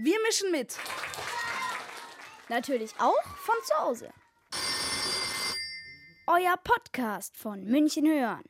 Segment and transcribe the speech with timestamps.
[0.00, 0.78] Wir mischen mit.
[2.48, 4.10] Natürlich auch von zu Hause.
[6.28, 8.44] Euer Podcast von München hören.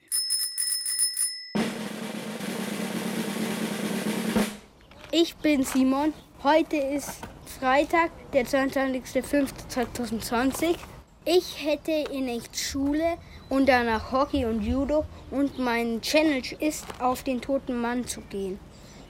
[5.11, 6.13] Ich bin Simon.
[6.43, 7.13] Heute ist
[7.59, 10.77] Freitag, der 22.05.2020.
[11.25, 13.17] Ich hätte in echt Schule
[13.49, 18.61] und danach Hockey und Judo und mein Challenge ist, auf den toten Mann zu gehen.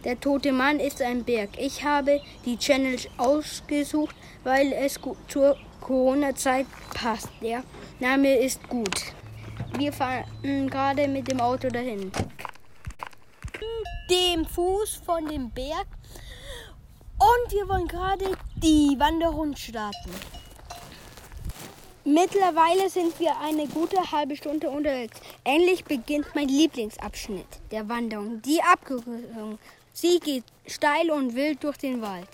[0.05, 1.51] Der tote Mann ist ein Berg.
[1.59, 7.29] Ich habe die Challenge ausgesucht, weil es zur Corona-Zeit passt.
[7.43, 7.65] Der
[7.99, 9.13] Name ist gut.
[9.77, 12.13] Wir fahren gerade mit dem Auto dahin.
[14.11, 15.87] Dem Fuß von dem Berg.
[17.19, 20.11] Und wir wollen gerade die Wanderung starten.
[22.05, 25.21] Mittlerweile sind wir eine gute halbe Stunde unterwegs.
[25.45, 29.59] Endlich beginnt mein Lieblingsabschnitt der Wanderung, die Abkürzung.
[30.01, 32.29] Sie geht steil und wild durch den Wald.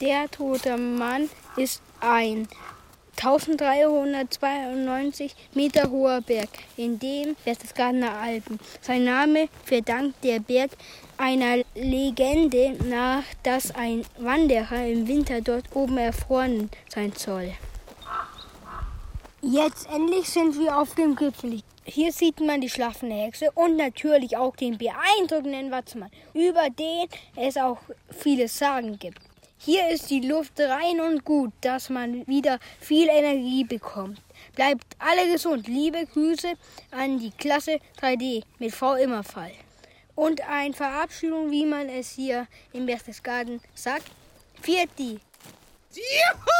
[0.00, 2.48] Der tote Mann ist ein
[3.18, 8.58] 1392 Meter hoher Berg in dem Berchtesgadener Alpen.
[8.80, 10.70] Sein Name verdankt der Berg
[11.18, 17.52] einer Legende nach, dass ein Wanderer im Winter dort oben erfroren sein soll.
[19.44, 21.62] Jetzt endlich sind wir auf dem Gipfel.
[21.84, 27.56] Hier sieht man die schlaffende Hexe und natürlich auch den beeindruckenden Watzmann, über den es
[27.56, 29.18] auch viele Sagen gibt.
[29.58, 34.20] Hier ist die Luft rein und gut, dass man wieder viel Energie bekommt.
[34.54, 35.66] Bleibt alle gesund.
[35.66, 36.52] Liebe Grüße
[36.92, 39.50] an die Klasse 3D mit Frau Immerfall.
[40.14, 44.06] Und eine Verabschiedung, wie man es hier im Berchtesgaden sagt.
[44.60, 45.18] Vierti.
[45.94, 46.51] Juhu!